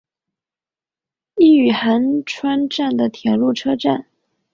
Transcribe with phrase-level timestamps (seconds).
[1.37, 4.07] 伊予寒川站的铁路车站。